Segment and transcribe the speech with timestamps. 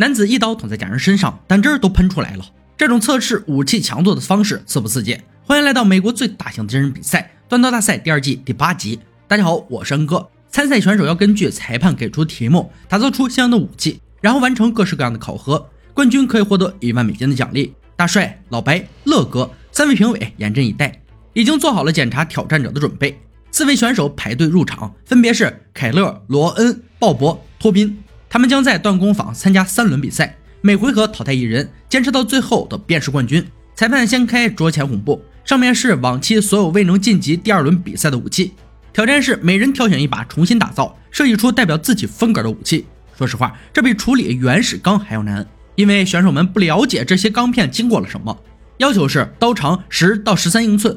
[0.00, 2.44] 男子一刀捅在假人身上，胆汁都喷出来了。
[2.74, 5.20] 这种测试武器强度的方式刺不刺激？
[5.44, 8.98] 欢迎来到美国最大型的真人比赛——断刀大赛第二季第八集。
[9.28, 10.26] 大家好，我是恩哥。
[10.48, 15.68] 参赛选手要根据裁判给出题目，打造出相应的武器，然后完成各式各样的考核。
[15.92, 17.74] 冠军可以获得一万美金的奖励。
[17.94, 20.98] 大帅、老白、乐哥三位评委严阵以待，
[21.34, 23.20] 已经做好了检查挑战者的准备。
[23.50, 28.02] 四位选手排队入场，分别是凯勒、罗恩、鲍勃、托宾。
[28.32, 33.44] 他们将在锻工坊参加三轮比赛，每回合淘汰一人，坚持到最后的便是冠军。
[33.74, 38.52] 裁判掀开桌前红布，上面是往期所有未能晋级第二轮比赛的武器。
[38.92, 42.86] 挑战是每人挑选一把，重新打造，设计出代表自己风格的武器。
[43.18, 45.44] 说实话，这比处理原始钢还要难，
[45.74, 48.38] 因为选手们不了解这些钢片经过了什么。
[48.78, 50.96] 要求是刀长十到十三英寸。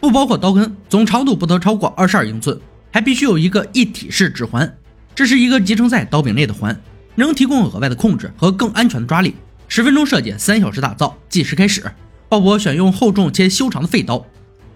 [0.00, 2.60] 不包括刀根，总长度不得超过二十二英寸，
[2.90, 4.76] 还必须有一个一体式指环，
[5.14, 6.80] 这是一个集成在刀柄内的环，
[7.16, 9.34] 能提供额外的控制和更安全的抓力。
[9.68, 11.84] 十分钟设计，三小时打造，计时开始。
[12.28, 14.24] 鲍勃选用厚重且修长的废刀，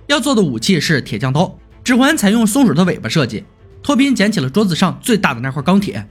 [0.08, 3.44] 要做的武器是铁匠刀，指环采用松鼠的尾巴设计。
[3.82, 6.06] 托宾捡起了桌子上最大的那块钢铁，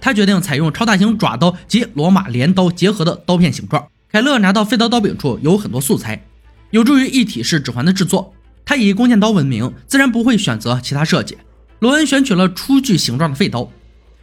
[0.00, 3.88] 他决定采用超大型爪刀及罗马镰刀结合的刀片形状。
[4.12, 6.24] 凯勒拿到废刀刀柄处有很多素材，
[6.70, 8.32] 有助于一体式指环的制作。
[8.64, 11.36] 他以弓箭刀闻名，自然不会选择其他设计。
[11.84, 13.70] 罗恩选取了初具形状的废刀，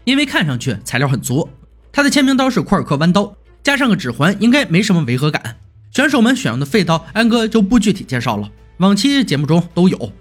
[0.04, 1.48] 因为看上去材料很足。
[1.92, 5.58] 他的签名刀是库尔克弯刀，加上个指环，应该没什么违和感。
[5.92, 10.12] 选手们选用的废刀，安哥就不具体介绍了，往期节目中都有。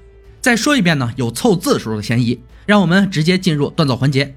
[0.42, 2.38] 再说一遍呢，有凑字数的嫌疑。
[2.66, 4.34] 让我们直接进入锻造环节。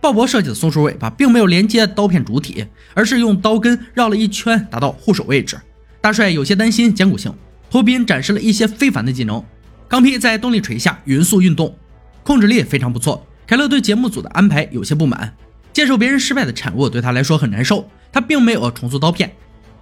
[0.00, 5.58] 鲍勃设计的松鼠尾巴并没有连接刀片主体，而是用刀根绕了一圈，达到护手位置。
[6.00, 7.34] 大帅有些担心坚固性。
[7.68, 9.44] 托宾展示了一些非凡的技能，
[9.88, 11.76] 钢坯在动力锤下匀速运动，
[12.24, 13.26] 控制力也非常不错。
[13.46, 15.34] 凯勒对节目组的安排有些不满，
[15.72, 17.88] 接受别人失败的产物对他来说很难受。
[18.10, 19.32] 他并没有重塑刀片，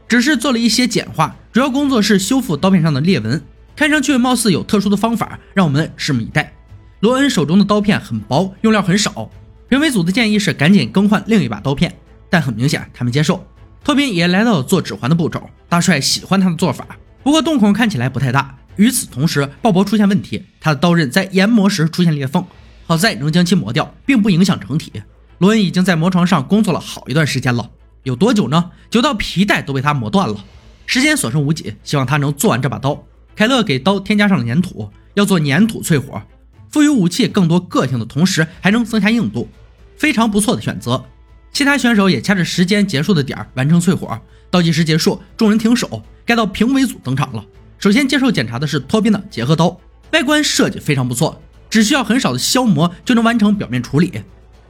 [0.09, 3.43] 只是做了一些简化，主要工作是修复刀片上的裂纹，
[3.77, 6.53] 看上去貌似有特殊的方法，让我们拭目以待。
[7.01, 9.31] 罗恩手中的刀片很薄，用料很少。
[9.69, 11.95] 评委组的建议是赶紧更换另一把刀片，
[12.29, 13.47] 但很明显他们接受。
[13.85, 16.87] 托宾也来到了做指环的步骤，大帅喜欢他的做法。
[17.23, 18.57] 不过洞孔看起来不太大。
[18.77, 22.45] 与此同时，鲍勃出现问题，他的刀刃在研磨时出现裂缝，
[22.87, 24.93] 好在能将其磨掉，并不影响整体。
[25.39, 27.71] 罗恩已经在磨床上工作了好一段时间了，
[28.05, 28.71] 有多久呢？
[28.91, 30.45] 久到皮带都被他磨断了。
[30.87, 33.05] 时间所剩无几，希望他能做完这把刀。
[33.35, 36.23] 凯勒给刀添加上了粘土，要做粘土淬火，
[36.71, 39.49] 赋予武器更多个性的同时，还能增加硬度，
[39.97, 41.05] 非常不错的选择。
[41.53, 44.19] 其他选手也掐着时间结束的点儿完成淬火。
[44.51, 47.45] 倒计时结束，众人停手，该到评委组登场了。
[47.83, 49.77] 首先接受检查的是托宾的结合刀，
[50.13, 54.23] 外观设计非常不错，只需要很少的消磨就能完成表面处理。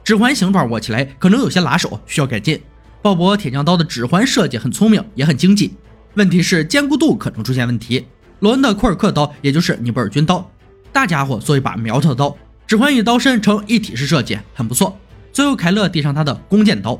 [0.03, 2.59] 指环形状握起来可能有些拉手，需要改进。
[3.03, 5.75] 鲍勃铁匠刀的指环设计很聪明，也很经济，
[6.15, 8.03] 问题是坚固度可能出现问题。
[8.39, 10.49] 罗恩的库尔克刀，也就是尼泊尔军刀，
[10.91, 12.35] 大家伙做一把苗条的刀，
[12.65, 14.97] 指环与刀身成一体式设计，很不错。
[15.31, 16.99] 最后凯勒递上他的弓箭刀，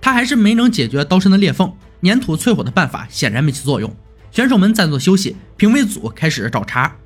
[0.00, 1.70] 他还是没能解决刀身的裂缝。
[2.02, 3.94] 粘土淬火的办法显然没起作用，
[4.30, 6.96] 选手们暂作休息，评委组开始找茬。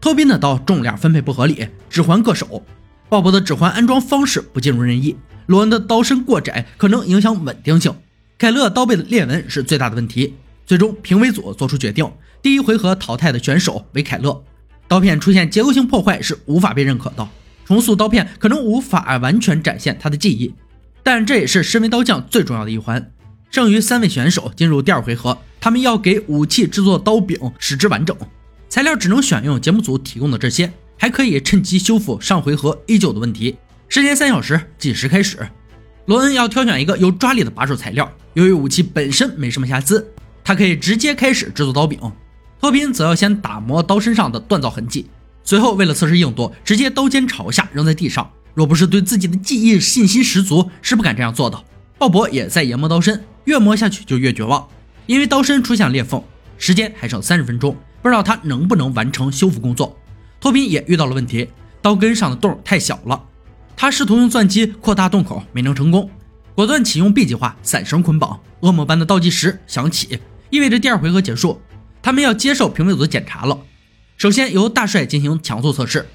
[0.00, 2.62] 托宾的刀重量分配不合理，指环硌手；
[3.08, 5.16] 鲍勃的指环安装方式不尽如人意；
[5.46, 7.92] 罗恩的刀身过窄，可能影响稳定性；
[8.38, 10.34] 凯勒刀背的裂纹是最大的问题。
[10.64, 12.08] 最终，评委组做出决定：
[12.40, 14.44] 第一回合淘汰的选手为凯勒。
[14.86, 17.28] 刀片出现结构性破坏是无法被认可的，
[17.66, 20.54] 重塑刀片可能无法完全展现他的技艺，
[21.02, 23.10] 但这也是身为刀匠最重要的一环。
[23.50, 28.14] 剩余三位选手进入第二回合，他们要给武器制作刀柄，使之完整。
[28.68, 33.56] 材料只能选用节目组提供的这些，还可以趁机修复上回合依旧的问题。
[33.88, 35.38] 时间三小时，计时开始。
[36.04, 40.06] 罗恩要挑选一个有抓力的把手材料，由于武器本身没什么瑕疵，
[40.44, 41.98] 他可以直接开始制作刀柄。
[42.60, 45.06] 托宾则要先打磨刀身上的锻造痕迹，
[45.42, 48.30] 随后为了测试硬度，直接刀尖朝下扔在地上。
[48.54, 51.64] 若不是对自己的技艺信心十足，是不敢这样做的。
[51.96, 53.24] 鲍勃也在研磨刀身。
[53.48, 54.68] 越磨下去就越绝望，
[55.06, 56.22] 因为刀身出现裂缝。
[56.58, 59.96] 时间还剩三十分钟，不知道他能不能完成修复工作。
[60.38, 61.48] 托宾也遇到了问题，
[61.80, 63.24] 刀根上的洞太小了。
[63.74, 66.10] 他试图用钻机扩大洞口，没能成功，
[66.54, 68.38] 果断启用 B 计划，散绳捆绑。
[68.60, 70.18] 恶魔般的倒计时响起，
[70.50, 71.58] 意味着第二回合结束。
[72.02, 73.58] 他们要接受评委组的检查了。
[74.18, 76.06] 首先由大帅进行强度测试，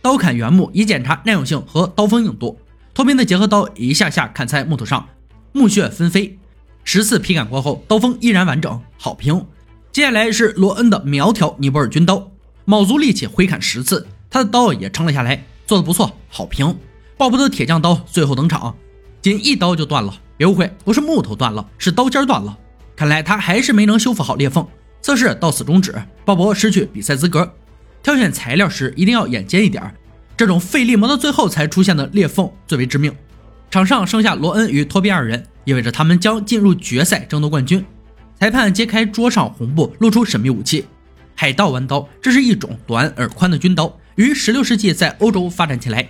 [0.00, 2.60] 刀砍原木以检查耐用性和刀锋硬度。
[2.94, 5.08] 托宾的结合刀一下下砍在木头上，
[5.52, 6.38] 木屑纷飞。
[6.88, 9.44] 十次劈砍过后，刀锋依然完整，好评。
[9.90, 12.30] 接下来是罗恩的苗条尼泊尔军刀，
[12.64, 16.78] 卯足力气挥砍十次，他的刀也撑了下来，做的不错，好评。
[17.16, 18.76] 鲍勃的铁匠刀最后登场，
[19.20, 22.56] 仅一刀就断了，别误会，不是木头断了，是刀尖断了。
[22.94, 24.64] 看来他还是没能修复好裂缝，
[25.02, 25.92] 测试到此终止，
[26.24, 27.52] 鲍勃失去比赛资格。
[28.00, 29.92] 挑选材料时一定要眼尖一点，
[30.36, 33.12] 这种费力磨到最后才出现的裂缝最为致命。
[33.72, 37.84] 场上剩下罗恩与托宾二人，意味着他们将进入决赛争夺冠军。
[38.38, 40.86] 裁判揭开桌上红布，露出神秘武器——
[41.34, 42.08] 海盗弯刀。
[42.22, 46.08] 这是一种短而宽的军刀，于16世纪在欧洲发展起来。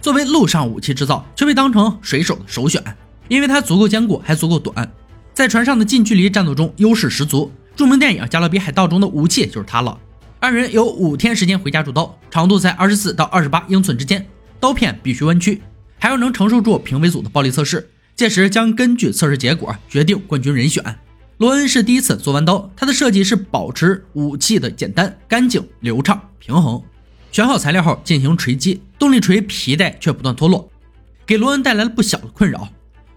[0.00, 2.82] 作为陆上武器制造，却被当成水手的首选，
[3.28, 4.92] 因为它足够坚固，还足够短，
[5.32, 7.50] 在船上的近距离战斗中优势十足。
[7.74, 9.98] 著名电影《加勒比海盗》中的武器就是它了。
[10.40, 14.26] 二人有五天时间回家铸刀，长度在二十四到二十八英寸之间，
[14.60, 15.62] 刀片必须弯曲，
[15.98, 17.88] 还要能承受住评委组的暴力测试。
[18.18, 20.82] 届时将根据测试结果决定冠军人选。
[21.36, 26.82] 罗恩是第一次做弯刀，他的设计是保持武器的简单、干净、流畅、平衡。
[27.30, 30.68] 选好材料后进行锤击，动力锤皮带却不断脱落，
[31.24, 32.68] 给罗恩带来了不小的困扰。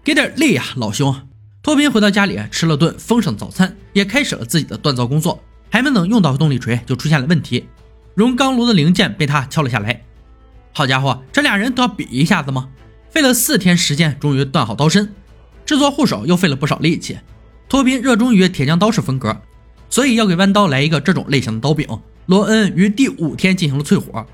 [0.04, 1.12] 给点力呀，老兄！
[1.64, 5.42] 托宾回到家里吃了顿丰盛早餐，也开始了自己的锻造工作。
[5.68, 7.66] 还没等用到动力锤，就出现了问题，
[8.14, 10.00] 熔钢炉的零件被他敲了下来。
[10.72, 12.68] 好家伙，这俩人都要比一下子吗？
[13.12, 15.14] 费了四天时间，终于锻好刀身。
[15.66, 17.18] 制作护手又费了不少力气。
[17.68, 19.42] 托宾热衷于铁匠刀式风格，
[19.90, 21.86] 所以要给弯刀来一个这种类型的刀柄。
[22.24, 24.26] 罗恩于第五天进行了淬火，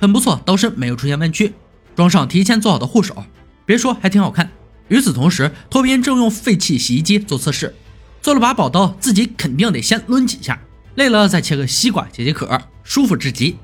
[0.00, 1.52] 很不错，刀身没有出现弯曲。
[1.94, 3.22] 装上提前做好的护手，
[3.66, 4.50] 别说还挺好看。
[4.88, 7.74] 与此同时，托宾正用废弃洗衣机做测试，
[8.22, 10.58] 做了把宝刀，自己肯定得先抡几下，
[10.94, 13.58] 累了再切个西瓜解解渴，舒服至极。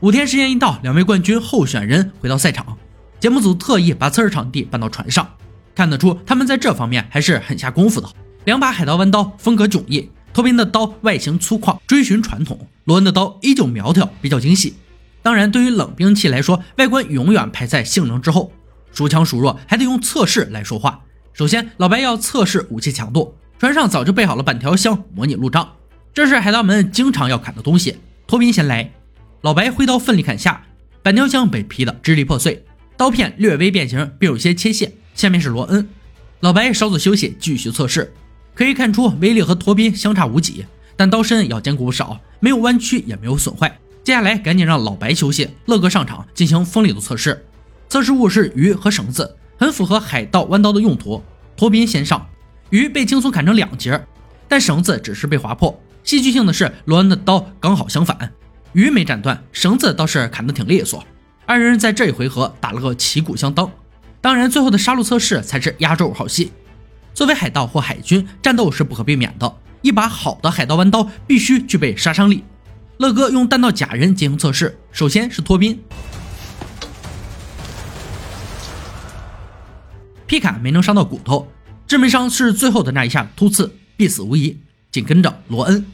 [0.00, 2.78] 五天时间一到，两位冠军候选人回到赛场，
[3.24, 5.26] 节目组特意把测试场地搬到船上，
[5.74, 8.06] 看得出他们在这方面还是很下功夫的。
[8.44, 10.10] 两把海盗弯刀风格迥异。
[10.34, 14.74] 托宾的刀外形粗犷，追寻传统；罗恩的刀依旧苗条，比较精细。
[15.22, 18.52] 当然，对于冷兵器来说，外观永远排在性能之后。
[18.92, 21.00] 孰强孰弱，还得用测试来说话。
[21.32, 25.66] 首先，老白要测试武器强度，船上早就备好了板条箱，模拟路障。
[26.12, 27.96] 这是海盗们经常要砍的东西。
[28.26, 28.92] 托宾先来，
[29.40, 30.62] 老白挥刀奋力砍下，
[31.02, 32.62] 板条箱被劈得支离破碎，
[32.96, 34.92] 刀片略微变形，并有些切线。
[35.14, 35.88] 下面是罗恩，
[36.40, 38.12] 老白稍作休息，继续测试。
[38.54, 40.64] 可以看出，威力和托宾相差无几，
[40.96, 43.78] 但刀身要坚固不少，没有弯曲，也没有损坏。
[44.04, 47.44] 接下来赶紧让老白休息，乐哥上场进行锋利度测试。
[47.88, 51.22] 测试物是鱼和绳子，很符合海盗弯刀的用途。
[51.56, 52.26] 托宾先上，
[52.70, 54.00] 鱼被轻松砍成两截，
[54.48, 55.80] 但绳子只是被划破。
[56.02, 58.32] 戏剧性的是，罗恩的刀刚好相反，
[58.72, 61.04] 鱼没斩断，绳子倒是砍得挺利索。
[61.46, 63.70] 二人在这一回合打了个旗鼓相当。
[64.20, 66.52] 当然，最后的杀戮测试才是压轴好戏。
[67.12, 69.56] 作为海盗或海军，战斗是不可避免的。
[69.82, 72.42] 一把好的海盗弯刀必须具备杀伤力。
[72.96, 75.82] 乐哥用弹道假人进行测试，首先是托宾，
[80.26, 81.46] 皮卡没能伤到骨头，
[81.86, 84.58] 致命伤是最后的那一下突刺，必死无疑。
[84.90, 85.84] 紧跟着罗恩，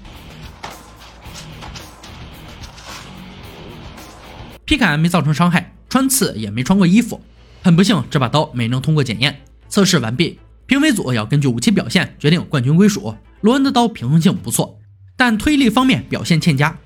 [4.70, 7.20] 劈砍没造成伤害，穿刺也没穿过衣服，
[7.60, 9.40] 很不幸这把刀没能通过检验。
[9.68, 10.38] 测试完毕。
[10.66, 13.12] 评委组要根据武器表现决定冠军归属。
[13.40, 14.78] 罗恩的刀平衡性不错，
[15.16, 16.78] 但推力方面表现欠佳。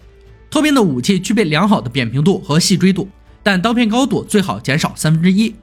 [0.48, 3.06] 托宾的武器具备良好的扁平度和细锥度，
[3.42, 5.54] 但刀片高度最好减少三分之一。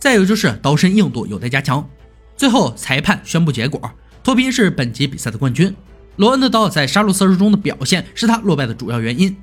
[0.00, 1.88] 再有就是刀身硬度有待加强。
[2.36, 3.80] 最后裁判宣布结果：
[4.24, 5.72] 托宾是本集比赛的冠军。
[6.16, 9.36] 罗恩的刀在杀戮测试中的表现是他落败的主要原因。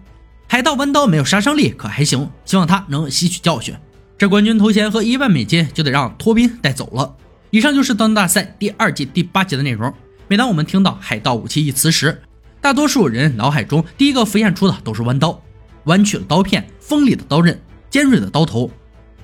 [0.49, 3.75] 海盗弯刀没有杀伤力，可还行，希望他能吸取教训。
[4.17, 7.15] 这冠军头衔和一万美金就得让托宾带走了。
[7.49, 9.93] 以上就是锻造大赛第二季第八集的内容。
[10.29, 12.21] 每当我们听到“海盗武器”一词时，
[12.61, 15.41] 大多数人脑海中第一个浮现出的都是弯刀，
[15.83, 18.71] 弯曲的刀片、锋利的刀刃、尖锐的刀头，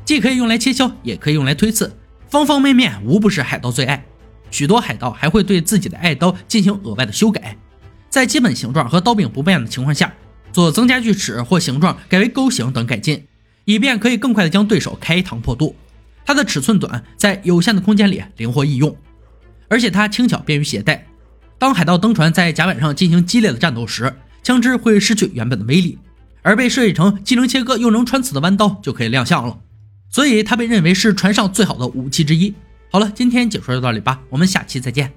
[0.04, 1.96] 既可以用来切削，也可以用来推刺，
[2.30, 4.06] 方方面面无不是海盗最爱。
[4.52, 7.58] 许多海盗还会对自己的爱刀进行额外的修改，
[8.10, 10.14] 在基本形状和刀柄不变的情况下，
[10.54, 13.26] 做增加锯齿或形状改为钩形等改进，
[13.66, 15.76] 以便可以更快的将对手开膛破肚。
[16.26, 18.96] 它的尺寸短，在有限的空间里灵活易用，
[19.68, 21.06] 而且它轻巧便于携带。
[21.58, 25.98] 当海盗登船在甲板上进行激烈的战斗时，枪支会失去原本的威力，
[26.42, 29.58] 而被设计成既能切割又能穿刺的弯刀就可以亮相了。
[30.10, 32.54] 所以它被认为是船上最好的武器之一。
[32.92, 35.12] 好了，今天解说就到这里吧，我们下期再见。